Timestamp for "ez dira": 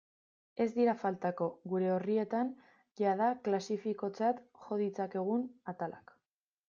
0.63-0.93